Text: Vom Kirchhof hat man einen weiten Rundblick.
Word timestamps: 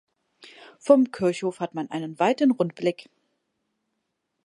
Vom 0.79 1.11
Kirchhof 1.11 1.59
hat 1.59 1.75
man 1.75 1.91
einen 1.91 2.17
weiten 2.17 2.49
Rundblick. 2.49 3.07